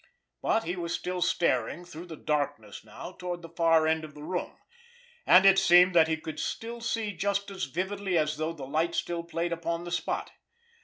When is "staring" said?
1.21-1.85